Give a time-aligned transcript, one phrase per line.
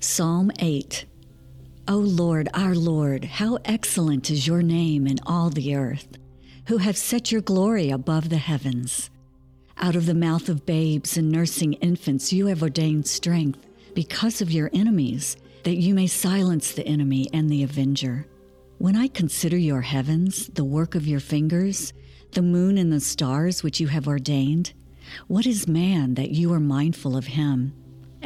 [0.00, 1.06] Psalm 8
[1.88, 6.06] O Lord, our Lord, how excellent is your name in all the earth,
[6.68, 9.10] who have set your glory above the heavens.
[9.76, 13.58] Out of the mouth of babes and nursing infants, you have ordained strength
[13.92, 18.24] because of your enemies, that you may silence the enemy and the avenger.
[18.78, 21.92] When I consider your heavens, the work of your fingers,
[22.32, 24.74] the moon and the stars which you have ordained,
[25.26, 27.72] what is man that you are mindful of him,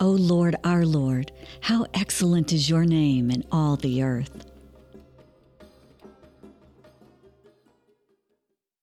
[0.00, 1.30] O Lord, our Lord,
[1.60, 4.53] how excellent is your name in all the earth.